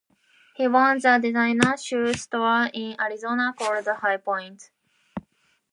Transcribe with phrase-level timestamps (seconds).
[0.55, 4.71] He owns a designer shoe store in Arizona called High Point.